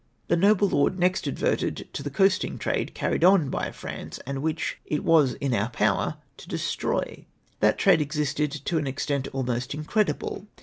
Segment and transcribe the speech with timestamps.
[0.29, 4.79] "The noble lord next adverted to the coasting trade carried on by France, and which
[4.83, 7.27] it w^as in our power to destroy.
[7.59, 10.47] That trade existed to an extent almost incredible.